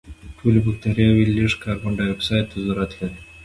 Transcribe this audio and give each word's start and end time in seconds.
ټولې 0.37 0.59
بکټریاوې 0.65 1.25
لږ 1.35 1.51
کاربن 1.63 1.91
دای 1.97 2.09
اکسایډ 2.11 2.45
ته 2.51 2.57
ضرورت 2.65 2.91
لري. 2.99 3.19